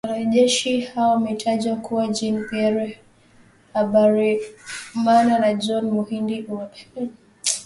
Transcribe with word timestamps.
Wanajeshi 0.03 0.81
hao 0.81 1.11
wametajwa 1.11 1.75
kuwa 1.75 2.07
Jean 2.07 2.47
Pierre 2.49 2.99
Habyarimana 3.73 5.39
Na 5.39 5.53
John 5.53 5.85
Muhindi 5.91 6.41
Uwajeneza, 6.43 7.11